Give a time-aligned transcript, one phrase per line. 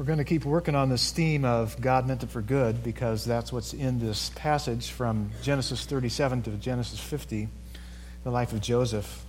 [0.00, 3.22] We're going to keep working on this theme of God meant it for good because
[3.22, 7.48] that's what's in this passage from Genesis 37 to Genesis 50,
[8.24, 9.22] the life of Joseph.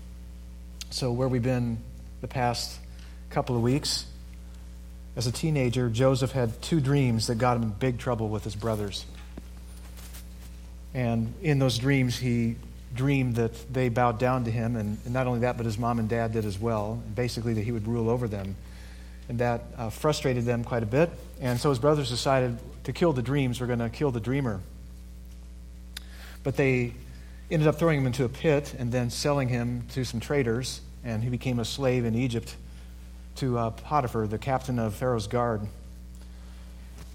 [0.90, 1.78] So, where we've been
[2.22, 2.80] the past
[3.32, 4.06] couple of weeks,
[5.18, 8.56] as a teenager, Joseph had two dreams that got him in big trouble with his
[8.56, 9.06] brothers.
[10.94, 12.56] And in those dreams, he
[12.96, 16.08] dreamed that they bowed down to him, and, not only that, but his mom and
[16.08, 17.04] dad did as well.
[17.14, 18.56] Basically, that he would rule over them
[19.32, 21.10] and that uh, frustrated them quite a bit.
[21.40, 23.62] And so his brothers decided to kill the dreams.
[23.62, 24.60] We're going to kill the dreamer.
[26.44, 26.92] But they
[27.50, 31.24] ended up throwing him into a pit and then selling him to some traders, and
[31.24, 32.58] he became a slave in Egypt
[33.38, 35.62] to uh, Potiphar, the captain of Pharaoh's guard.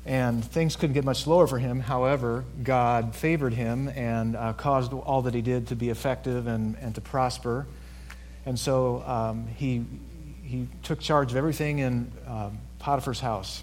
[0.06, 1.80] And things couldn't get much slower for him.
[1.80, 6.78] However, God favored him and uh, caused all that he did to be effective and,
[6.80, 7.66] and to prosper.
[8.46, 9.84] And so um, he
[10.46, 13.62] he took charge of everything in um, Potiphar's house.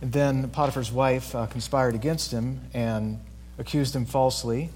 [0.00, 3.18] And then Potiphar's wife uh, conspired against him and
[3.58, 4.70] accused him falsely.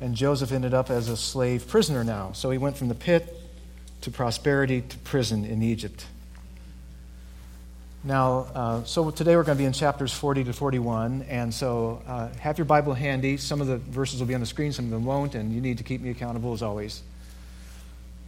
[0.00, 2.32] And Joseph ended up as a slave prisoner now.
[2.32, 3.36] So he went from the pit
[4.02, 6.06] to prosperity to prison in Egypt.
[8.02, 11.26] Now, uh, so today we're going to be in chapters 40 to 41.
[11.28, 13.36] And so uh, have your Bible handy.
[13.36, 15.34] Some of the verses will be on the screen, some of them won't.
[15.34, 17.02] And you need to keep me accountable as always.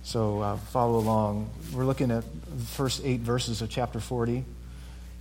[0.02, 1.50] So uh, follow along.
[1.72, 4.44] We're looking at the first eight verses of chapter 40.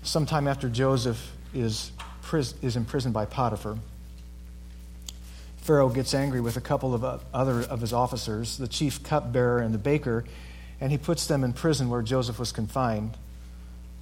[0.04, 1.92] Sometime after Joseph is,
[2.24, 3.78] pris- is imprisoned by Potiphar,
[5.58, 9.60] Pharaoh gets angry with a couple of uh, other of his officers, the chief cupbearer
[9.60, 10.26] and the baker,
[10.80, 13.16] and he puts them in prison where Joseph was confined.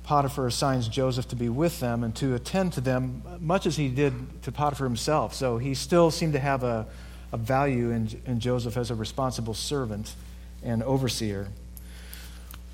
[0.04, 3.90] Potiphar assigns Joseph to be with them and to attend to them, much as he
[3.90, 5.34] did to Potiphar himself.
[5.34, 6.88] So he still seemed to have a,
[7.34, 10.16] a value in, in Joseph as a responsible servant
[10.64, 11.48] and overseer.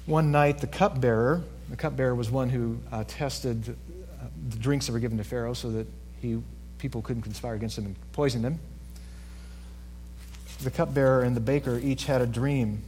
[0.05, 4.93] One night, the cupbearer, the cupbearer was one who uh, tested uh, the drinks that
[4.93, 5.87] were given to Pharaoh so that
[6.21, 6.41] he,
[6.77, 8.59] people couldn't conspire against him and poison him.
[10.63, 12.83] The cupbearer and the baker each had a dream.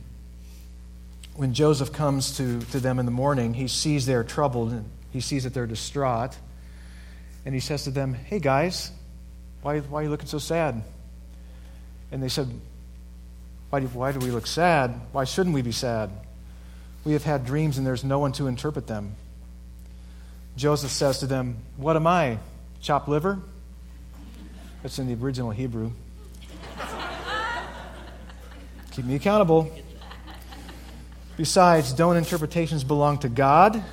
[1.36, 5.22] When Joseph comes to, to them in the morning, he sees they're troubled and he
[5.22, 6.38] sees that they're distraught.
[7.46, 8.92] And he says to them, Hey guys,
[9.62, 10.84] why, why are you looking so sad?
[12.12, 12.50] And they said,
[13.70, 15.00] why do, why do we look sad?
[15.12, 16.10] Why shouldn't we be sad?
[17.04, 19.16] We have had dreams and there's no one to interpret them.
[20.56, 22.40] Joseph says to them, What am I?
[22.82, 23.40] Chopped liver?
[24.82, 25.92] That's in the original Hebrew.
[28.92, 29.72] Keep me accountable.
[31.36, 33.84] Besides, don't interpretations belong to God?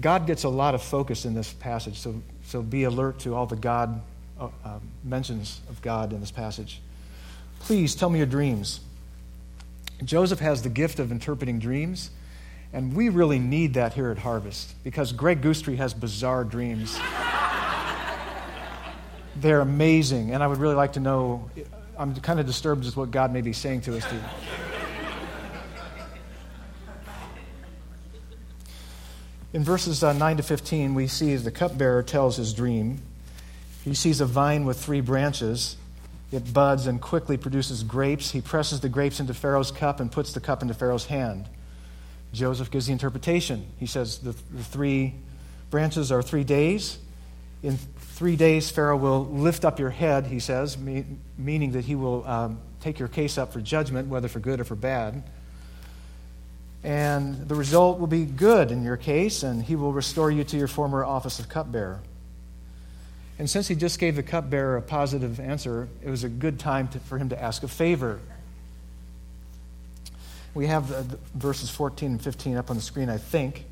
[0.00, 3.46] God gets a lot of focus in this passage, so, so be alert to all
[3.46, 4.00] the God
[4.38, 6.80] uh, uh, mentions of God in this passage.
[7.64, 8.80] Please tell me your dreams.
[10.04, 12.10] Joseph has the gift of interpreting dreams,
[12.74, 17.00] and we really need that here at Harvest because Greg Goostrey has bizarre dreams.
[19.36, 21.48] They're amazing, and I would really like to know.
[21.96, 24.04] I'm kind of disturbed as what God may be saying to us.
[24.10, 24.20] Too.
[29.54, 33.00] In verses uh, 9 to 15, we see the cupbearer tells his dream.
[33.84, 35.78] He sees a vine with three branches
[36.34, 38.30] it buds and quickly produces grapes.
[38.30, 41.48] He presses the grapes into Pharaoh's cup and puts the cup into Pharaoh's hand.
[42.32, 43.66] Joseph gives the interpretation.
[43.78, 45.14] He says the, the three
[45.70, 46.98] branches are three days.
[47.62, 51.04] In three days, Pharaoh will lift up your head, he says, me,
[51.38, 54.64] meaning that he will um, take your case up for judgment, whether for good or
[54.64, 55.22] for bad.
[56.82, 60.56] And the result will be good in your case, and he will restore you to
[60.58, 62.00] your former office of cupbearer.
[63.38, 66.88] And since he just gave the cupbearer a positive answer, it was a good time
[66.88, 68.20] to, for him to ask a favor.
[70.54, 73.64] We have the, the verses 14 and 15 up on the screen, I think.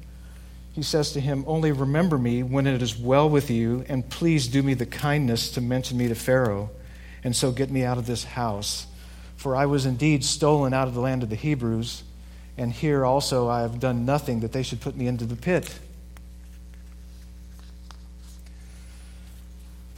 [0.73, 4.49] He says to him, Only remember me when it is well with you, and please
[4.49, 6.71] do me the kindness to mention me to Pharaoh,
[7.23, 8.87] and so get me out of this house.
[9.37, 12.03] For I was indeed stolen out of the land of the Hebrews,
[12.57, 15.79] and here also I have done nothing that they should put me into the pit.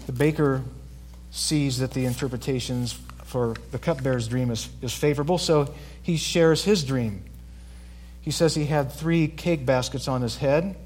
[0.07, 0.63] The baker
[1.31, 6.85] sees that the interpretations for the cupbearer's dream is, is favorable, so he shares his
[6.85, 7.25] dream.
[8.21, 10.77] He says he had three cake baskets on his head.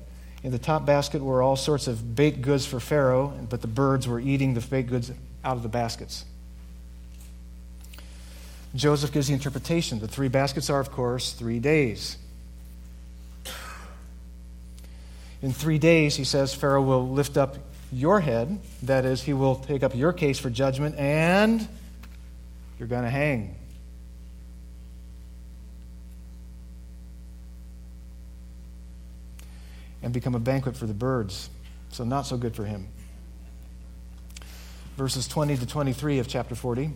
[0.43, 4.09] In the top basket were all sorts of baked goods for Pharaoh, but the birds
[4.09, 5.13] were eating the baked goods
[5.45, 6.25] out of the baskets.
[8.75, 9.99] Joseph gives the interpretation.
[9.99, 12.17] The three baskets are, of course, three days.
[15.41, 17.57] In three days, he says, Pharaoh will lift up
[17.93, 18.61] your head.
[18.83, 21.67] That is, he will take up your case for judgment, and
[22.79, 23.59] you're going to hang.
[30.03, 31.51] and become a banquet for the birds.
[31.91, 32.89] So, not so good for him.
[34.97, 36.91] Verses 20 to 23 of chapter 40.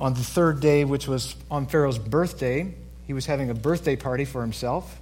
[0.00, 2.74] On the third day, which was on Pharaoh's birthday,
[3.06, 4.98] he was having a birthday party for himself.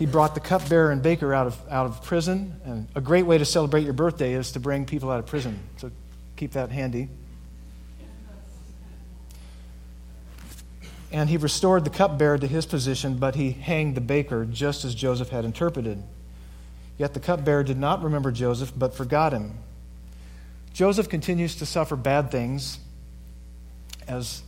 [0.00, 2.58] He brought the cupbearer and baker out of, out of prison.
[2.64, 5.60] And a great way to celebrate your birthday is to bring people out of prison.
[5.76, 5.90] So
[6.38, 7.10] keep that handy.
[11.12, 14.94] And he restored the cupbearer to his position, but he hanged the baker, just as
[14.94, 16.02] Joseph had interpreted.
[16.96, 19.58] Yet the cupbearer did not remember Joseph, but forgot him.
[20.72, 22.78] Joseph continues to suffer bad things,
[24.08, 24.42] as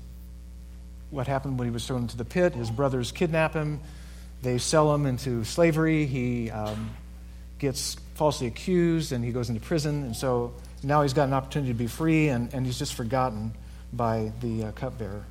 [1.11, 2.55] what happened when he was thrown into the pit.
[2.55, 3.81] His brothers kidnap him,
[4.43, 6.07] they sell him into slavery.
[6.07, 6.91] He um,
[7.59, 10.03] gets falsely accused, and he goes into prison.
[10.03, 10.53] And so
[10.83, 13.55] now he's got an opportunity to be free, and, and he's just forgotten
[13.93, 15.25] by the uh, cupbearer.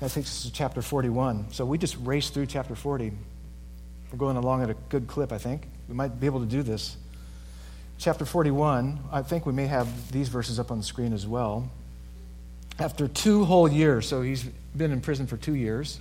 [0.00, 1.52] That takes us to chapter 41.
[1.52, 3.12] So we just raced through chapter 40.
[4.10, 5.66] We're going along at a good clip, I think.
[5.88, 6.96] We might be able to do this.
[7.98, 11.70] Chapter 41, I think we may have these verses up on the screen as well.
[12.78, 14.42] After two whole years, so he's
[14.76, 16.00] been in prison for two years,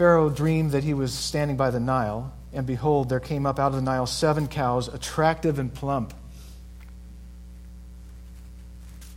[0.00, 3.72] Pharaoh dreamed that he was standing by the Nile, and behold, there came up out
[3.72, 6.14] of the Nile seven cows, attractive and plump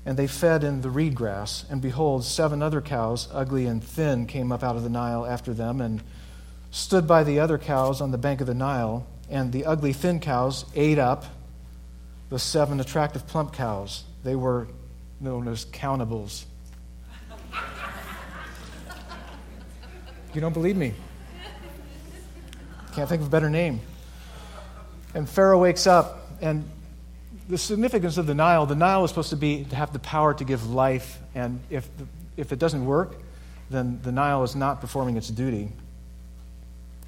[0.05, 1.63] and they fed in the reed grass.
[1.69, 5.53] And behold, seven other cows, ugly and thin, came up out of the Nile after
[5.53, 6.03] them and
[6.69, 9.07] stood by the other cows on the bank of the Nile.
[9.29, 11.23] And the ugly, thin cows ate up
[12.29, 14.03] the seven attractive, plump cows.
[14.25, 14.67] They were
[15.21, 16.43] known as countables.
[20.35, 20.93] You don't believe me?
[22.93, 23.81] Can't think of a better name.
[25.13, 26.69] And Pharaoh wakes up and
[27.49, 30.33] the significance of the Nile the Nile is supposed to be to have the power
[30.33, 31.87] to give life, and if,
[32.37, 33.15] if it doesn't work,
[33.69, 35.69] then the Nile is not performing its duty.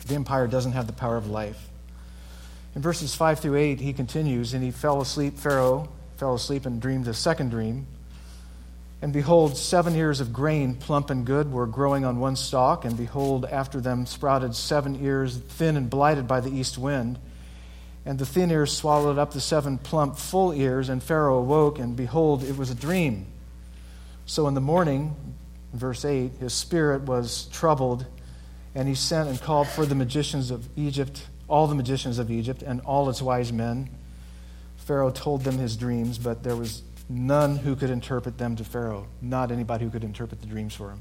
[0.08, 1.70] The empire doesn't have the power of life.
[2.76, 5.88] In verses 5 through 8, he continues, and he fell asleep, Pharaoh
[6.18, 7.88] fell asleep and dreamed a second dream.
[9.02, 12.98] And behold, seven ears of grain, plump and good, were growing on one stalk, and
[12.98, 17.20] behold, after them sprouted seven ears, thin and blighted by the east wind.
[18.06, 21.96] And the thin ears swallowed up the seven plump, full ears, and Pharaoh awoke, and
[21.96, 23.28] behold, it was a dream.
[24.26, 25.16] So in the morning,
[25.74, 28.06] verse 8, his spirit was troubled,
[28.74, 32.62] and he sent and called for the magicians of Egypt, all the magicians of Egypt,
[32.62, 33.90] and all its wise men.
[34.78, 39.08] Pharaoh told them his dreams, but there was none who could interpret them to Pharaoh,
[39.22, 41.00] not anybody who could interpret the dreams for him.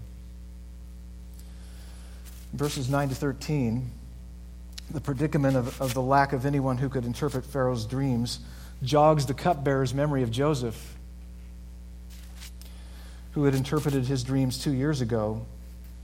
[2.53, 3.91] Verses 9 to 13
[4.91, 8.41] the predicament of, of the lack of anyone who could interpret Pharaoh's dreams
[8.83, 10.97] jogs the cupbearer's memory of Joseph,
[13.33, 15.45] who had interpreted his dreams two years ago.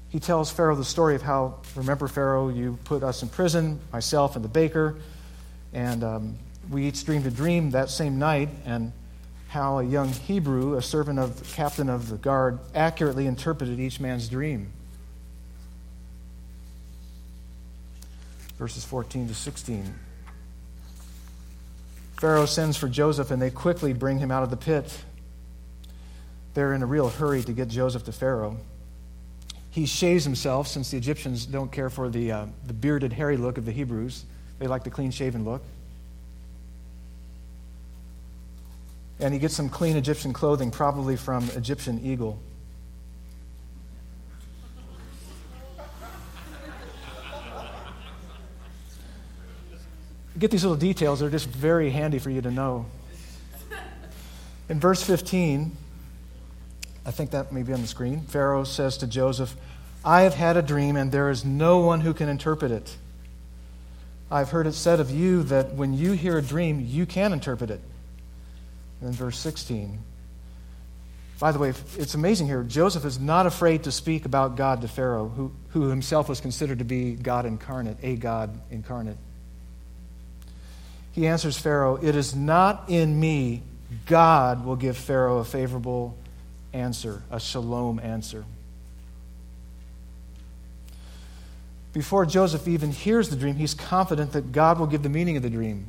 [0.09, 4.35] He tells Pharaoh the story of how, remember, Pharaoh, you put us in prison, myself
[4.35, 4.97] and the baker,
[5.73, 6.39] and um,
[6.69, 8.93] we each dreamed a dream that same night, and
[9.51, 14.01] how a young Hebrew, a servant of the captain of the guard, accurately interpreted each
[14.01, 14.73] man's dream.
[18.61, 19.95] verses 14 to 16.
[22.21, 25.03] Pharaoh sends for Joseph, and they quickly bring him out of the pit.
[26.53, 28.59] They're in a real hurry to get Joseph to Pharaoh.
[29.71, 33.57] He shaves himself, since the Egyptians don't care for the, uh, the bearded, hairy look
[33.57, 34.27] of the Hebrews.
[34.59, 35.63] They like the clean shaven look.
[39.21, 42.39] And he gets some clean Egyptian clothing, probably from Egyptian eagle.
[50.41, 52.87] get these little details, they're just very handy for you to know.
[54.69, 55.77] In verse 15,
[57.05, 59.55] I think that may be on the screen, Pharaoh says to Joseph,
[60.05, 62.97] I have had a dream, and there is no one who can interpret it.
[64.31, 67.71] I've heard it said of you that when you hear a dream, you can interpret
[67.71, 67.81] it.
[69.01, 69.99] And then verse 16.
[71.39, 72.63] By the way, it's amazing here.
[72.63, 76.81] Joseph is not afraid to speak about God to Pharaoh, who, who himself was considered
[76.81, 79.17] to be God incarnate, a God incarnate.
[81.13, 83.63] He answers Pharaoh, It is not in me.
[84.07, 86.17] God will give Pharaoh a favorable
[86.73, 88.45] answer, a shalom answer.
[91.93, 95.43] Before Joseph even hears the dream, he's confident that God will give the meaning of
[95.43, 95.87] the dream.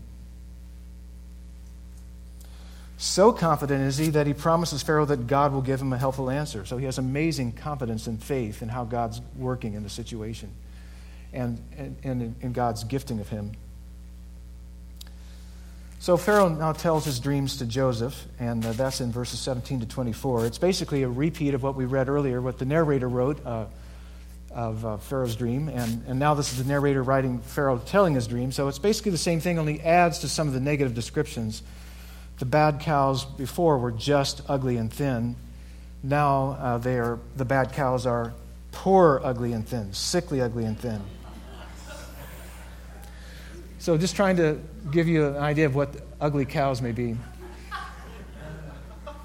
[3.02, 6.30] So confident is he that he promises Pharaoh that God will give him a helpful
[6.30, 6.66] answer.
[6.66, 10.52] So he has amazing confidence and faith in how God's working in the situation
[11.34, 13.54] and, and, and in God's gifting of him.
[15.98, 19.88] So Pharaoh now tells his dreams to Joseph, and uh, that's in verses 17 to
[19.88, 20.46] 24.
[20.46, 23.66] It's basically a repeat of what we read earlier, what the narrator wrote, uh,
[24.52, 25.70] of uh, Pharaoh's dream.
[25.70, 28.52] And, and now this is the narrator writing Pharaoh telling his dream.
[28.52, 31.64] So it's basically the same thing, only adds to some of the negative descriptions.
[32.42, 35.36] The bad cows before were just ugly and thin.
[36.02, 38.34] Now uh, they are, the bad cows are
[38.72, 41.02] poor, ugly, and thin, sickly, ugly, and thin.
[43.78, 47.16] So just trying to give you an idea of what ugly cows may be.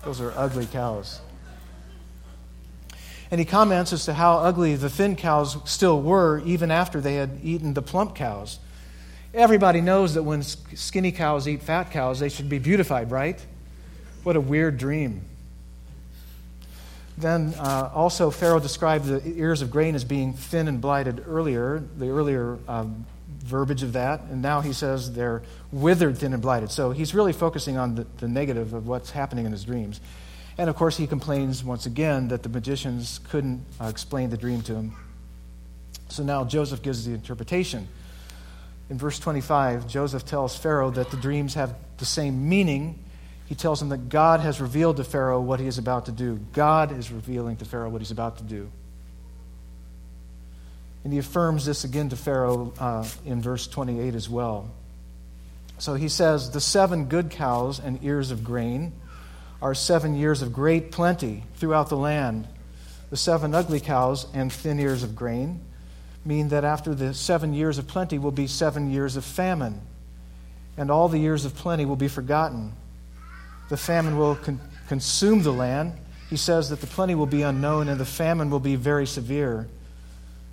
[0.05, 1.23] Those are ugly cows.
[3.31, 7.15] And he comments as to how ugly the thin cows still were even after they
[7.15, 8.59] had eaten the plump cows.
[9.37, 13.39] Everybody knows that when skinny cows eat fat cows, they should be beautified, right?
[14.23, 15.21] What a weird dream.
[17.19, 21.83] Then uh, also, Pharaoh described the ears of grain as being thin and blighted earlier,
[21.99, 23.05] the earlier um,
[23.41, 24.23] verbiage of that.
[24.23, 26.71] And now he says they're withered, thin, and blighted.
[26.71, 30.01] So he's really focusing on the, the negative of what's happening in his dreams.
[30.57, 34.63] And of course, he complains once again that the magicians couldn't uh, explain the dream
[34.63, 34.97] to him.
[36.09, 37.87] So now Joseph gives the interpretation.
[38.89, 43.03] In verse 25, Joseph tells Pharaoh that the dreams have the same meaning.
[43.47, 46.39] He tells him that God has revealed to Pharaoh what he is about to do.
[46.53, 48.71] God is revealing to Pharaoh what he's about to do.
[51.03, 54.71] And he affirms this again to Pharaoh uh, in verse 28 as well.
[55.79, 58.93] So he says, The seven good cows and ears of grain
[59.61, 62.47] are seven years of great plenty throughout the land.
[63.11, 65.61] The seven ugly cows and thin ears of grain
[66.27, 69.81] mean that after the seven years of plenty will be seven years of famine,
[70.77, 72.73] and all the years of plenty will be forgotten.
[73.69, 75.95] The famine will con- consume the land.
[76.29, 79.69] He says that the plenty will be unknown and the famine will be very severe.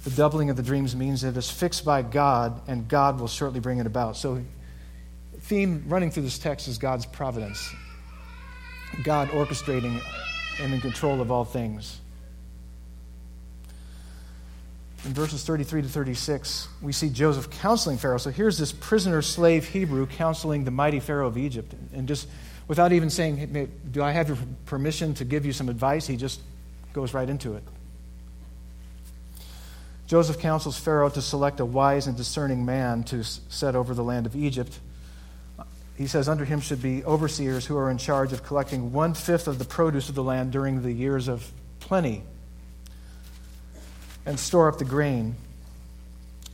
[0.04, 3.28] The doubling of the dreams means that it is fixed by God, and God will
[3.28, 4.18] shortly bring it about.
[4.18, 4.42] So,
[5.40, 7.74] theme running through this text is God's providence.
[9.04, 10.02] God orchestrating
[10.60, 12.00] and in control of all things.
[15.06, 18.18] In verses 33 to 36, we see Joseph counseling Pharaoh.
[18.18, 21.74] So here's this prisoner slave Hebrew counseling the mighty Pharaoh of Egypt.
[21.94, 22.28] And just
[22.68, 26.08] without even saying, Do I have your permission to give you some advice?
[26.08, 26.42] He just
[26.94, 27.64] goes right into it.
[30.08, 34.26] Joseph counsels Pharaoh to select a wise and discerning man to set over the land
[34.26, 34.80] of Egypt
[35.96, 39.48] he says under him should be overseers who are in charge of collecting one fifth
[39.48, 42.24] of the produce of the land during the years of plenty
[44.26, 45.36] and store up the grain.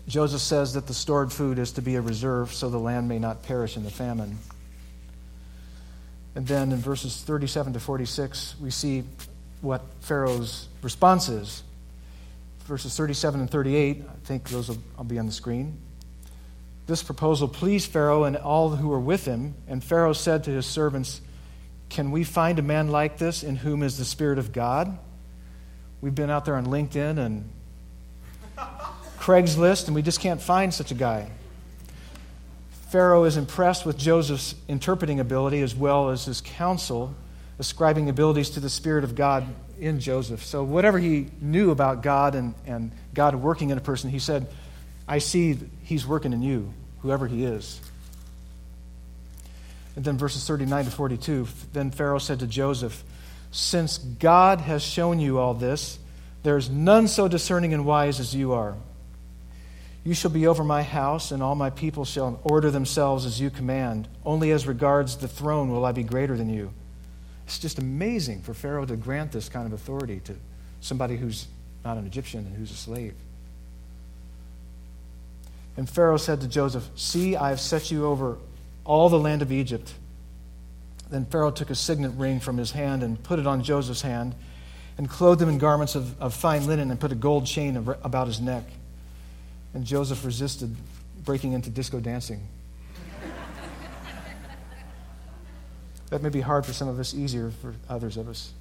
[0.07, 3.19] Joseph says that the stored food is to be a reserve so the land may
[3.19, 4.39] not perish in the famine.
[6.35, 9.03] And then in verses 37 to 46, we see
[9.61, 11.63] what Pharaoh's response is.
[12.65, 15.77] Verses 37 and 38, I think those will, will be on the screen.
[16.87, 20.65] This proposal pleased Pharaoh and all who were with him, and Pharaoh said to his
[20.65, 21.21] servants,
[21.89, 24.97] Can we find a man like this in whom is the Spirit of God?
[26.01, 27.49] We've been out there on LinkedIn and
[29.29, 31.29] Craigslist, and we just can't find such a guy.
[32.89, 37.13] Pharaoh is impressed with Joseph's interpreting ability as well as his counsel,
[37.59, 39.45] ascribing abilities to the Spirit of God
[39.79, 40.43] in Joseph.
[40.43, 44.47] So, whatever he knew about God and, and God working in a person, he said,
[45.07, 47.79] I see he's working in you whoever he is.
[49.95, 53.03] And then verses 39 to 42 then Pharaoh said to Joseph,
[53.51, 55.99] Since God has shown you all this,
[56.41, 58.75] there is none so discerning and wise as you are.
[60.03, 63.49] You shall be over my house, and all my people shall order themselves as you
[63.49, 64.07] command.
[64.25, 66.71] Only as regards the throne will I be greater than you.
[67.45, 70.35] It's just amazing for Pharaoh to grant this kind of authority to
[70.81, 71.47] somebody who's
[71.83, 73.15] not an Egyptian and who's a slave.
[75.75, 78.37] And Pharaoh said to Joseph, See, I have set you over
[78.85, 79.93] all the land of Egypt.
[81.09, 84.35] Then Pharaoh took a signet ring from his hand and put it on Joseph's hand,
[84.97, 88.27] and clothed him in garments of, of fine linen, and put a gold chain about
[88.27, 88.63] his neck.
[89.73, 90.75] And Joseph resisted
[91.23, 92.47] breaking into disco dancing.
[96.09, 98.51] that may be hard for some of us, easier for others of us.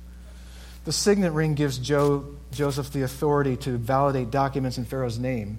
[0.85, 5.59] The signet ring gives Joe, Joseph the authority to validate documents in Pharaoh's name.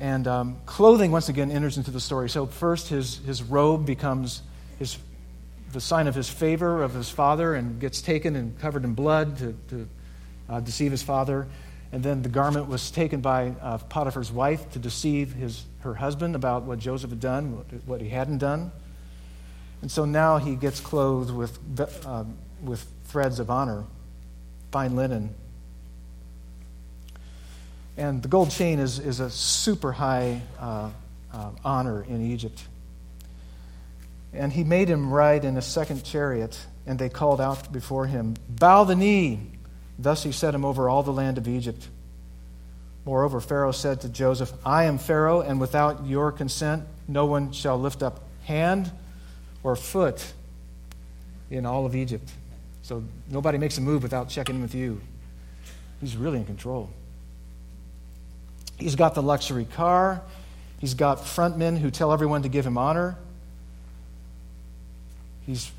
[0.00, 2.30] And um, clothing, once again, enters into the story.
[2.30, 4.40] So, first, his, his robe becomes
[4.78, 4.96] his,
[5.72, 9.36] the sign of his favor of his father and gets taken and covered in blood
[9.38, 9.88] to, to
[10.48, 11.46] uh, deceive his father.
[11.92, 16.36] And then the garment was taken by uh, Potiphar's wife to deceive his, her husband
[16.36, 18.70] about what Joseph had done, what, what he hadn't done.
[19.82, 21.58] And so now he gets clothed with,
[22.06, 22.24] uh,
[22.62, 23.84] with threads of honor,
[24.70, 25.34] fine linen,
[28.00, 30.88] and the gold chain is, is a super high uh,
[31.34, 32.64] uh, honor in Egypt.
[34.32, 38.36] And he made him ride in a second chariot, and they called out before him,
[38.48, 39.40] Bow the knee,
[40.00, 41.86] Thus he set him over all the land of Egypt.
[43.04, 47.78] Moreover, Pharaoh said to Joseph, I am Pharaoh, and without your consent, no one shall
[47.78, 48.90] lift up hand
[49.62, 50.32] or foot
[51.50, 52.30] in all of Egypt.
[52.82, 55.00] So nobody makes a move without checking with you.
[56.00, 56.88] He's really in control.
[58.78, 60.22] He's got the luxury car.
[60.78, 63.16] He's got frontmen who tell everyone to give him honor.
[65.44, 65.70] He's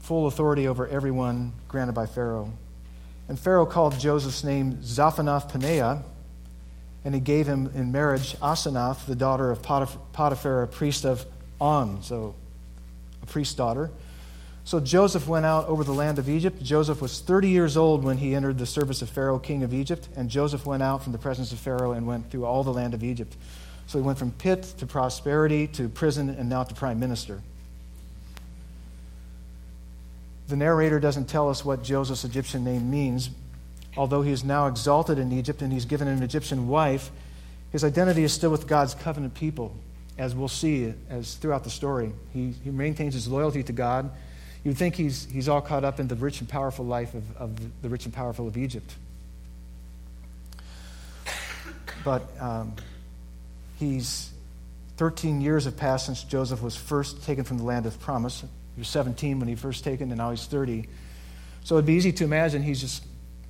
[0.00, 2.50] full authority over everyone granted by Pharaoh.
[3.28, 6.02] And Pharaoh called Joseph's name Zaphenath Paneah,
[7.04, 11.24] and he gave him in marriage Asenath, the daughter of Potiphar, a priest of
[11.60, 12.34] On, so
[13.22, 13.90] a priest's daughter.
[14.64, 16.62] So Joseph went out over the land of Egypt.
[16.62, 20.08] Joseph was 30 years old when he entered the service of Pharaoh, king of Egypt.
[20.14, 22.92] And Joseph went out from the presence of Pharaoh and went through all the land
[22.92, 23.34] of Egypt.
[23.86, 27.40] So he went from pit to prosperity to prison and now to prime minister.
[30.48, 33.30] The narrator doesn't tell us what Joseph's Egyptian name means.
[33.96, 37.10] Although he is now exalted in Egypt and he's given an Egyptian wife,
[37.70, 39.74] his identity is still with God's covenant people,
[40.16, 42.12] as we'll see as throughout the story.
[42.32, 44.10] He, he maintains his loyalty to God.
[44.64, 47.82] You'd think he's, he's all caught up in the rich and powerful life of, of
[47.82, 48.94] the rich and powerful of Egypt.
[52.04, 52.74] But um,
[53.78, 54.30] he's
[54.96, 58.44] 13 years have passed since Joseph was first taken from the land of promise.
[58.78, 60.86] He was 17 when he first taken, and now he's 30.
[61.64, 63.04] So it'd be easy to imagine he's just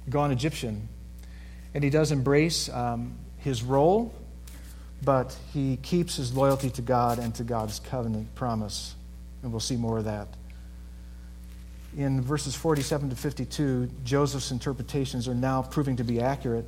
[0.08, 0.88] gone Egyptian.
[1.75, 4.14] And he does embrace um, his role,
[5.04, 8.94] but he keeps his loyalty to God and to God's covenant promise.
[9.42, 10.28] And we'll see more of that.
[11.94, 16.64] In verses 47 to 52, Joseph's interpretations are now proving to be accurate.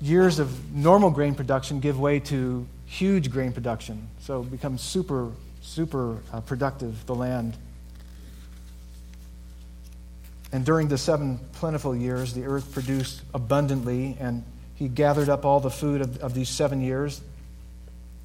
[0.00, 4.08] Years of normal grain production give way to huge grain production.
[4.18, 5.30] So it becomes super,
[5.60, 7.56] super uh, productive, the land.
[10.50, 15.60] And during the seven plentiful years, the earth produced abundantly, and he gathered up all
[15.60, 17.20] the food of, of these seven years,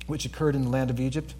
[0.07, 1.33] which occurred in the land of Egypt,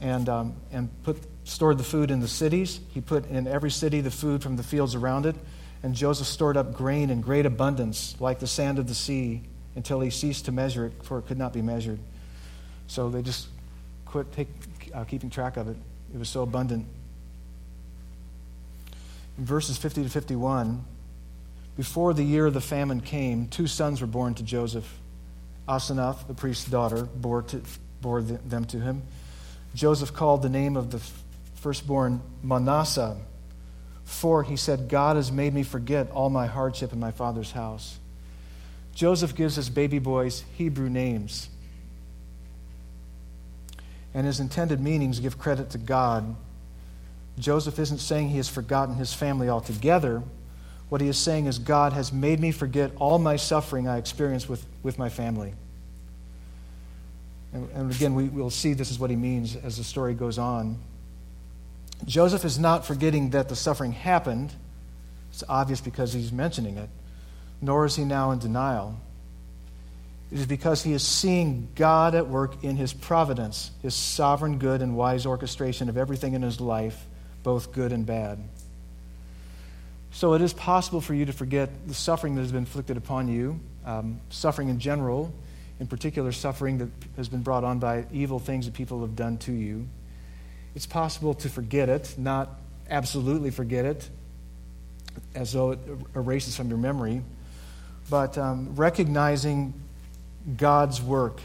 [0.00, 2.80] and, um, and put, stored the food in the cities.
[2.90, 5.36] He put in every city the food from the fields around it.
[5.84, 9.42] And Joseph stored up grain in great abundance, like the sand of the sea,
[9.74, 11.98] until he ceased to measure it, for it could not be measured.
[12.86, 13.48] So they just
[14.04, 14.48] quit take,
[14.94, 15.76] uh, keeping track of it.
[16.12, 16.86] It was so abundant
[19.38, 20.84] in verses 50 to 51,
[21.76, 24.98] before the year of the famine came, two sons were born to Joseph.
[25.68, 27.62] Asenath, the priest's daughter, bore, to,
[28.00, 29.02] bore them to him.
[29.74, 31.00] Joseph called the name of the
[31.54, 33.16] firstborn Manasseh,
[34.04, 37.98] for he said, God has made me forget all my hardship in my father's house.
[38.94, 41.48] Joseph gives his baby boys Hebrew names,
[44.12, 46.36] and his intended meanings give credit to God
[47.38, 50.22] Joseph isn't saying he has forgotten his family altogether.
[50.88, 54.48] What he is saying is, God has made me forget all my suffering I experienced
[54.48, 55.54] with, with my family.
[57.52, 60.38] And, and again, we, will see this is what he means as the story goes
[60.38, 60.78] on.
[62.04, 64.52] Joseph is not forgetting that the suffering happened.
[65.30, 66.90] It's obvious because he's mentioning it.
[67.60, 69.00] Nor is he now in denial.
[70.30, 74.82] It is because he is seeing God at work in his providence, his sovereign good
[74.82, 77.06] and wise orchestration of everything in his life
[77.42, 78.38] both good and bad.
[80.12, 83.28] So it is possible for you to forget the suffering that has been inflicted upon
[83.28, 85.32] you, um, suffering in general,
[85.80, 89.38] in particular, suffering that has been brought on by evil things that people have done
[89.38, 89.88] to you.
[90.74, 92.50] It's possible to forget it, not
[92.88, 94.08] absolutely forget it,
[95.34, 95.78] as though it
[96.14, 97.22] erases from your memory,
[98.10, 99.72] but um, recognizing
[100.56, 101.40] God's work,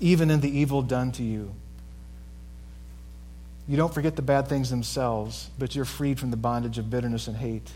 [0.00, 1.52] even in the evil done to you.
[3.68, 7.28] You don't forget the bad things themselves, but you're freed from the bondage of bitterness
[7.28, 7.70] and hate.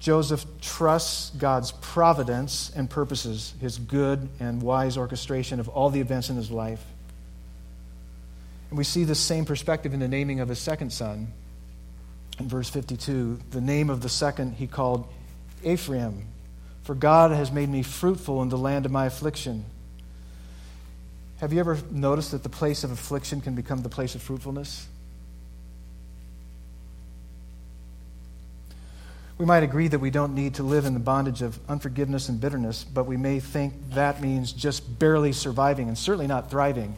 [0.00, 6.28] Joseph trusts God's providence and purposes, his good and wise orchestration of all the events
[6.28, 6.84] in his life.
[8.68, 11.28] And we see this same perspective in the naming of his second son.
[12.38, 15.06] In verse 52, the name of the second he called
[15.62, 16.26] Ephraim,
[16.82, 19.64] for God has made me fruitful in the land of my affliction.
[21.44, 24.86] Have you ever noticed that the place of affliction can become the place of fruitfulness?
[29.36, 32.40] We might agree that we don't need to live in the bondage of unforgiveness and
[32.40, 36.94] bitterness, but we may think that means just barely surviving and certainly not thriving.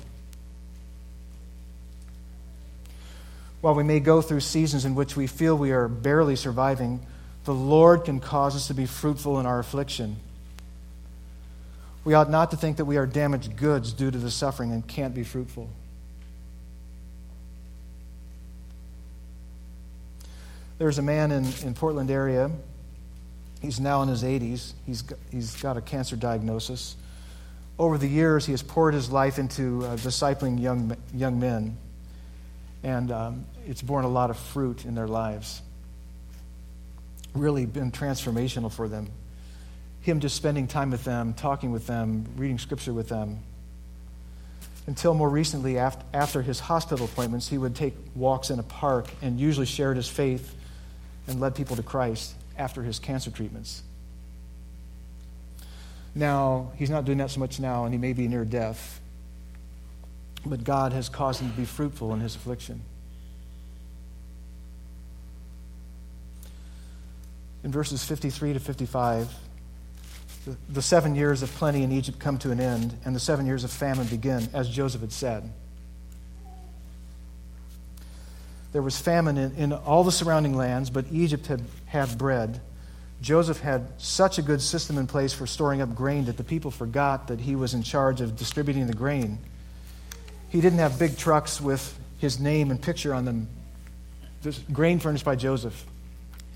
[3.62, 7.04] While we may go through seasons in which we feel we are barely surviving,
[7.46, 10.18] the Lord can cause us to be fruitful in our affliction.
[12.06, 14.86] We ought not to think that we are damaged goods due to the suffering and
[14.86, 15.68] can't be fruitful.
[20.78, 22.50] There's a man in, in Portland area
[23.60, 24.72] He's now in his 80s.
[24.84, 26.94] He's got, he's got a cancer diagnosis.
[27.78, 31.76] Over the years, he has poured his life into uh, discipling young, young men,
[32.82, 35.62] and um, it's borne a lot of fruit in their lives.
[37.34, 39.08] Really been transformational for them.
[40.06, 43.40] Him just spending time with them, talking with them, reading scripture with them.
[44.86, 49.40] Until more recently, after his hospital appointments, he would take walks in a park and
[49.40, 50.54] usually shared his faith
[51.26, 53.82] and led people to Christ after his cancer treatments.
[56.14, 59.00] Now, he's not doing that so much now, and he may be near death.
[60.46, 62.80] But God has caused him to be fruitful in his affliction.
[67.64, 69.34] In verses 53 to 55,
[70.68, 73.64] the, seven years of plenty in Egypt come to an end, and the seven years
[73.64, 75.52] of famine begin, as Joseph had said.
[78.72, 82.60] There was famine in, in all the surrounding lands, but Egypt had had bread.
[83.22, 86.70] Joseph had such a good system in place for storing up grain that the people
[86.70, 89.38] forgot that he was in charge of distributing the grain.
[90.50, 93.48] He didn't have big trucks with his name and picture on them,
[94.42, 95.84] Just grain furnished by Joseph.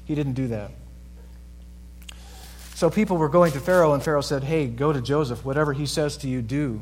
[0.04, 0.70] He didn't do that.
[2.80, 5.44] So people were going to Pharaoh, and Pharaoh said, Hey, go to Joseph.
[5.44, 6.80] Whatever he says to you, do.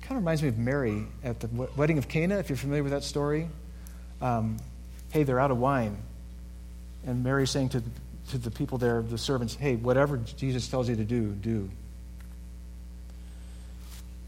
[0.00, 2.92] Kind of reminds me of Mary at the wedding of Cana, if you're familiar with
[2.92, 3.46] that story.
[4.22, 4.56] Um,
[5.10, 5.98] hey, they're out of wine.
[7.06, 7.82] And Mary saying to,
[8.30, 11.68] to the people there, the servants, hey, whatever Jesus tells you to do, do.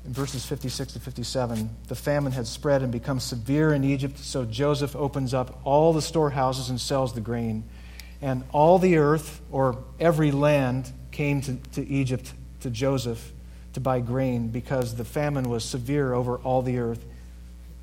[0.05, 4.45] In verses 56 to 57, the famine had spread and become severe in Egypt, so
[4.45, 7.64] Joseph opens up all the storehouses and sells the grain.
[8.22, 13.33] And all the earth, or every land, came to, to Egypt to Joseph
[13.74, 17.05] to buy grain because the famine was severe over all the earth,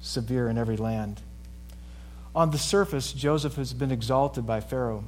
[0.01, 1.21] severe in every land.
[2.35, 5.03] On the surface, Joseph has been exalted by Pharaoh.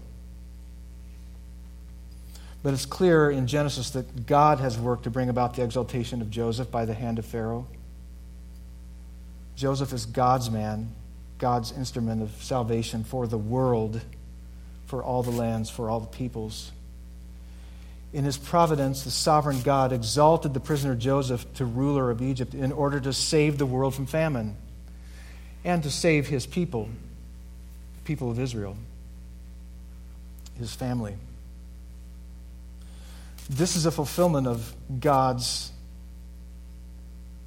[2.62, 6.30] But it's clear in Genesis that God has worked to bring about the exaltation of
[6.30, 7.68] Joseph by the hand of Pharaoh.
[9.56, 10.90] Joseph is God's man,
[11.38, 14.02] God's instrument of salvation for the world,
[14.86, 16.72] for all the lands, for all the peoples
[18.16, 22.72] in his providence, the sovereign God exalted the prisoner Joseph to ruler of Egypt in
[22.72, 24.56] order to save the world from famine
[25.66, 26.88] and to save his people,
[27.98, 28.78] the people of Israel,
[30.58, 31.18] his family.
[33.50, 35.74] This is a fulfillment of God's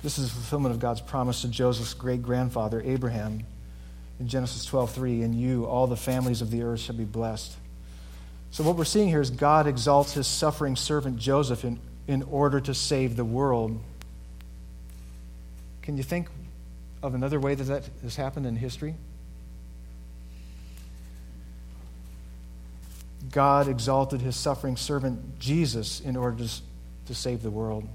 [0.03, 3.45] this is a fulfillment of God's promise to Joseph's great grandfather Abraham
[4.21, 7.57] in Genesis 12:3 and you all the families of the earth shall be blessed.
[8.51, 12.61] So, what we're seeing here is God exalts his suffering servant Joseph in, in order
[12.61, 13.79] to save the world.
[15.83, 16.29] Can you think
[17.03, 18.95] of another way that that has happened in history?
[23.31, 26.51] God exalted his suffering servant Jesus in order to,
[27.07, 27.87] to save the world.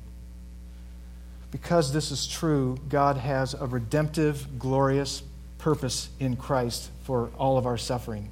[1.51, 5.23] Because this is true, God has a redemptive, glorious
[5.63, 8.29] purpose in Christ for all of our suffering.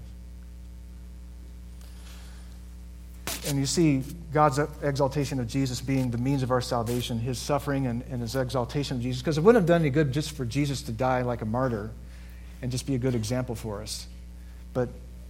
[3.47, 7.87] and you see God's exaltation of Jesus being the means of our salvation, his suffering
[7.87, 10.45] and, and his exaltation of Jesus, because it wouldn't have done any good just for
[10.45, 11.91] Jesus to die like a martyr
[12.61, 14.07] and just be a good example for us.
[14.73, 14.89] But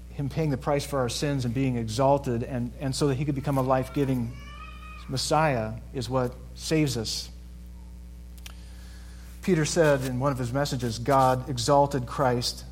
[0.10, 3.24] him paying the price for our sins and being exalted, and, and so that he
[3.24, 4.34] could become a life giving
[5.08, 7.30] Messiah, is what saves us.
[9.41, 12.63] Peter said in one of his messages God exalted Christ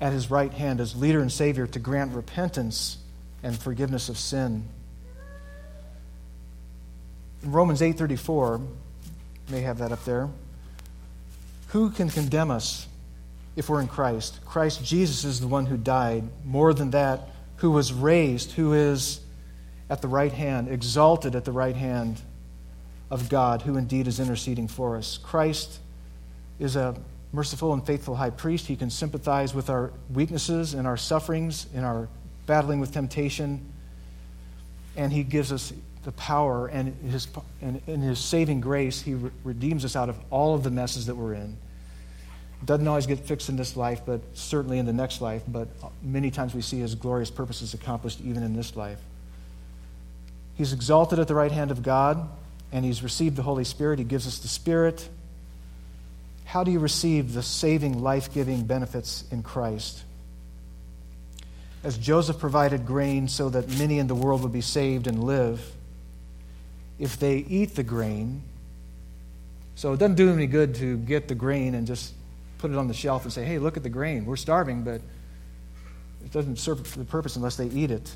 [0.00, 2.98] at his right hand as leader and Savior to grant repentance
[3.42, 4.68] and forgiveness of sin.
[7.42, 8.60] In Romans 8:34,
[9.48, 10.28] may have that up there.
[11.68, 12.86] Who can condemn us
[13.56, 14.40] if we're in Christ?
[14.44, 19.20] Christ Jesus is the one who died, more than that, who was raised, who is
[19.88, 22.20] at the right hand, exalted at the right hand
[23.10, 25.18] of God, who indeed is interceding for us.
[25.18, 25.80] Christ
[26.58, 26.94] is a
[27.32, 28.66] merciful and faithful high priest.
[28.66, 32.08] He can sympathize with our weaknesses and our sufferings in our
[32.46, 33.64] battling with temptation,
[34.96, 37.28] and He gives us the power, and, his,
[37.60, 41.06] and in His saving grace, He re- redeems us out of all of the messes
[41.06, 41.56] that we're in.
[42.64, 45.42] Doesn't always get fixed in this life, but certainly in the next life.
[45.48, 45.68] But
[46.02, 49.00] many times we see His glorious purposes accomplished even in this life.
[50.56, 52.28] He's exalted at the right hand of God,
[52.72, 53.98] and He's received the Holy Spirit.
[53.98, 55.08] He gives us the Spirit.
[56.44, 60.04] How do you receive the saving, life giving benefits in Christ?
[61.82, 65.72] as Joseph provided grain so that many in the world would be saved and live,
[66.98, 68.42] if they eat the grain,
[69.74, 72.12] so it doesn't do any good to get the grain and just
[72.58, 74.26] put it on the shelf and say, hey, look at the grain.
[74.26, 75.00] We're starving, but
[76.22, 78.14] it doesn't serve the purpose unless they eat it.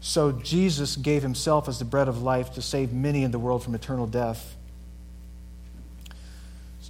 [0.00, 3.62] So Jesus gave himself as the bread of life to save many in the world
[3.62, 4.56] from eternal death.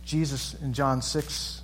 [0.05, 1.63] Jesus in John 6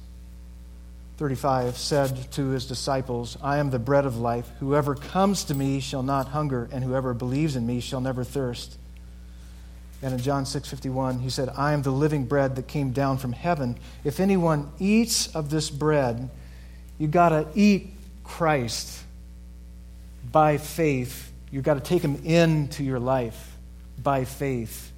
[1.19, 4.51] 35 said to his disciples, I am the bread of life.
[4.59, 8.77] Whoever comes to me shall not hunger, and whoever believes in me shall never thirst.
[10.03, 13.33] And in John 6:51, he said, "I am the living bread that came down from
[13.33, 13.77] heaven.
[14.03, 16.29] If anyone eats of this bread,
[16.99, 18.99] you got to eat Christ
[20.33, 21.32] by faith.
[21.53, 23.57] You've got to take him into your life
[24.03, 24.91] by faith.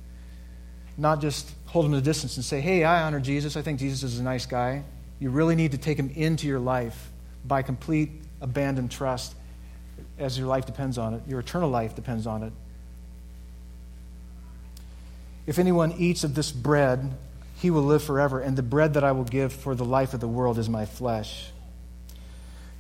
[0.97, 3.57] Not just hold him at a distance and say, hey, I honor Jesus.
[3.57, 4.85] I think Jesus is a nice guy.
[5.19, 7.11] You really need to take him into your life
[7.45, 9.35] by complete abandoned trust
[10.17, 11.23] as your life depends on it.
[11.27, 12.53] Your eternal life depends on it.
[15.47, 17.17] If anyone eats of this bread,
[17.57, 20.21] he will live forever, and the bread that I will give for the life of
[20.21, 21.51] the world is my flesh.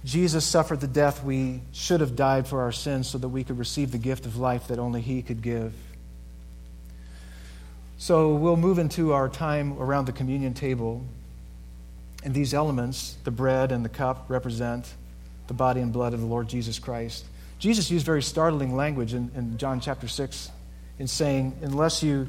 [0.04, 3.58] Jesus suffered the death we should have died for our sins so that we could
[3.58, 5.72] receive the gift of life that only he could give.
[7.96, 11.02] So we'll move into our time around the communion table.
[12.22, 14.92] And these elements, the bread and the cup, represent
[15.46, 17.24] the body and blood of the Lord Jesus Christ.
[17.58, 20.50] Jesus used very startling language in, in John chapter 6
[20.98, 22.28] in saying, Unless you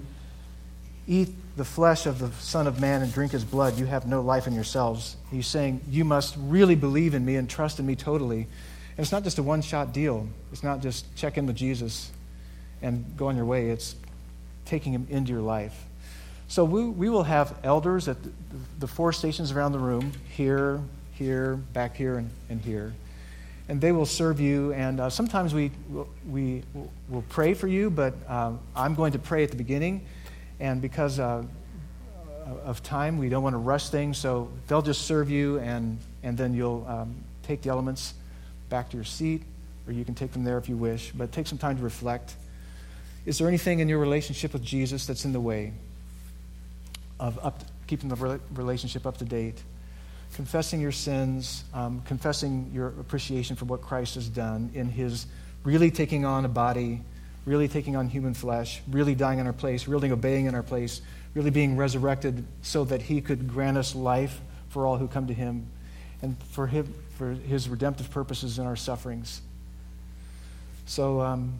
[1.08, 4.22] eat the flesh of the Son of Man and drink his blood, you have no
[4.22, 5.16] life in yourselves.
[5.32, 8.42] He's saying, You must really believe in me and trust in me totally.
[8.42, 12.12] And it's not just a one shot deal, it's not just check in with Jesus
[12.82, 13.70] and go on your way.
[13.70, 13.96] It's
[14.66, 15.86] taking him into your life.
[16.48, 18.18] So we, we will have elders at
[18.80, 20.80] the, four stations around the room here,
[21.14, 22.94] here, back here, and, and here.
[23.68, 24.72] And they will serve you.
[24.74, 25.72] And uh, sometimes we,
[26.30, 26.64] we
[27.10, 30.06] will pray for you, but um, I'm going to pray at the beginning.
[30.60, 31.44] And because uh,
[32.64, 34.18] of time, we don't want to rush things.
[34.18, 38.14] So they'll just serve you, and, and then you'll um, take the elements
[38.70, 39.44] back to your seat,
[39.88, 41.12] or you can take them there if you wish.
[41.12, 42.36] But take some time to reflect.
[43.26, 45.74] Is there anything in your relationship with Jesus that's in the way
[47.20, 49.62] of up, keeping the relationship up to date?
[50.36, 55.28] Confessing your sins, um, confessing your appreciation for what Christ has done in his
[55.64, 57.02] really taking on a body,
[57.46, 61.02] really taking on human flesh, really dying in our place, really obeying in our place,
[61.36, 65.34] really being resurrected so that he could grant us life for all who come to
[65.34, 65.68] him
[66.22, 69.42] and for him, for his redemptive purposes in our sufferings.
[70.86, 71.54] So um,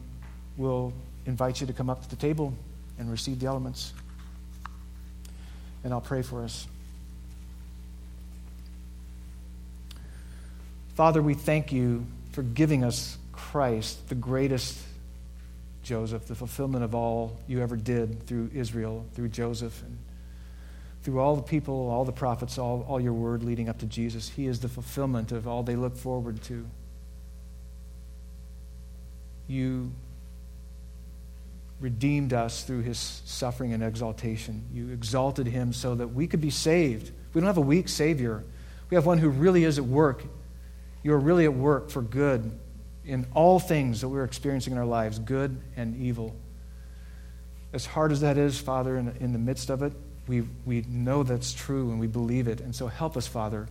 [0.56, 0.92] we'll
[1.24, 2.52] invite you to come up to the table
[2.98, 3.92] and receive the elements.
[5.84, 6.66] And I'll pray for us.
[10.94, 14.78] Father, we thank you for giving us Christ, the greatest
[15.86, 19.96] Joseph, the fulfillment of all you ever did through Israel, through Joseph, and
[21.04, 24.28] through all the people, all the prophets, all, all your word leading up to Jesus.
[24.28, 26.66] He is the fulfillment of all they look forward to.
[29.46, 29.92] You
[31.78, 34.64] redeemed us through his suffering and exaltation.
[34.72, 37.12] You exalted him so that we could be saved.
[37.32, 38.42] We don't have a weak Savior.
[38.90, 40.24] We have one who really is at work.
[41.04, 42.58] You are really at work for good
[43.06, 46.34] in all things that we're experiencing in our lives, good and evil.
[47.72, 49.92] As hard as that is, Father, in, in the midst of it,
[50.26, 52.60] we, we know that's true and we believe it.
[52.60, 53.68] And so help us, Father,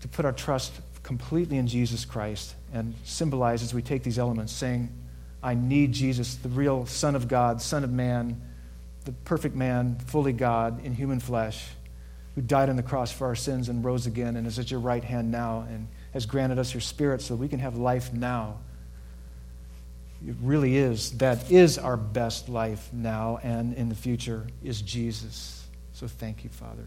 [0.00, 4.52] to put our trust completely in Jesus Christ and symbolize as we take these elements,
[4.52, 4.90] saying,
[5.42, 8.40] I need Jesus, the real Son of God, Son of Man,
[9.04, 11.66] the perfect man, fully God in human flesh,
[12.34, 14.80] who died on the cross for our sins and rose again and is at your
[14.80, 18.58] right hand now and has granted us your Spirit so we can have life now.
[20.26, 21.12] It really is.
[21.18, 25.66] That is our best life now and in the future, is Jesus.
[25.92, 26.86] So thank you, Father.